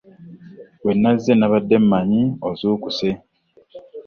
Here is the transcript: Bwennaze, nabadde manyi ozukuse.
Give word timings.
Bwennaze, 0.81 1.31
nabadde 1.35 1.75
manyi 1.89 2.23
ozukuse. 2.49 3.09